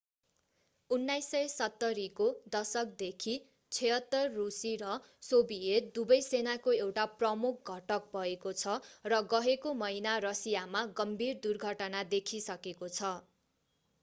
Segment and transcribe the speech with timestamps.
[0.91, 4.95] 1970 को दशकदेखि il-76 रूसी र
[5.27, 8.77] सोभियत दुवै सेनाको एउटा प्रमुख घटक भएको छ
[9.07, 13.13] र गएको महिना रसियामा गम्भीर दुर्घटना देखिसकेको छ